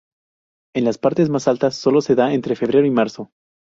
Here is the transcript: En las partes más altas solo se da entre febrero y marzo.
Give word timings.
En 0.73 0.83
las 0.85 0.97
partes 0.97 1.29
más 1.29 1.47
altas 1.47 1.75
solo 1.75 2.01
se 2.01 2.15
da 2.15 2.33
entre 2.33 2.55
febrero 2.55 2.87
y 2.87 2.89
marzo. 2.89 3.29